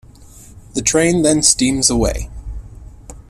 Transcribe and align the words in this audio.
The 0.73 0.81
train 0.81 1.21
then 1.21 1.43
steams 1.43 1.91
away. 1.91 2.31